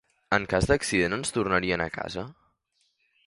En 0.37 0.45
cas 0.53 0.69
d'accident 0.69 1.17
ens 1.17 1.35
tornarien 1.35 1.85
a 1.85 1.89
casa? 1.99 2.27